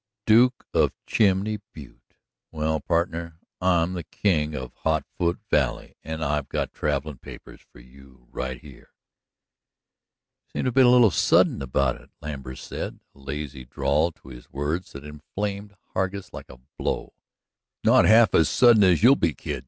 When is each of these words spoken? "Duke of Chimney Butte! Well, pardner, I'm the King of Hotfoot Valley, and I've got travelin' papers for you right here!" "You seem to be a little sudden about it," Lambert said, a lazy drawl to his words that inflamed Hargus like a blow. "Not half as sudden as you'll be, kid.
"Duke 0.25 0.65
of 0.73 0.93
Chimney 1.05 1.59
Butte! 1.73 2.15
Well, 2.51 2.79
pardner, 2.79 3.37
I'm 3.61 3.93
the 3.93 4.01
King 4.03 4.55
of 4.55 4.73
Hotfoot 4.77 5.37
Valley, 5.51 5.95
and 6.03 6.25
I've 6.25 6.49
got 6.49 6.73
travelin' 6.73 7.19
papers 7.19 7.61
for 7.71 7.79
you 7.79 8.27
right 8.31 8.59
here!" 8.59 8.93
"You 10.45 10.49
seem 10.53 10.65
to 10.65 10.71
be 10.71 10.81
a 10.81 10.87
little 10.87 11.11
sudden 11.11 11.61
about 11.61 12.01
it," 12.01 12.09
Lambert 12.19 12.57
said, 12.57 12.99
a 13.13 13.19
lazy 13.19 13.63
drawl 13.63 14.11
to 14.13 14.29
his 14.29 14.51
words 14.51 14.93
that 14.93 15.03
inflamed 15.05 15.75
Hargus 15.93 16.33
like 16.33 16.49
a 16.49 16.59
blow. 16.79 17.13
"Not 17.83 18.05
half 18.05 18.33
as 18.33 18.49
sudden 18.49 18.83
as 18.83 19.03
you'll 19.03 19.15
be, 19.15 19.35
kid. 19.35 19.59